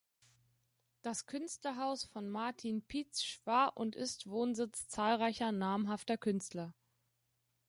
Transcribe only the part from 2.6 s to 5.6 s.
Pietzsch war und ist Wohnsitz zahlreicher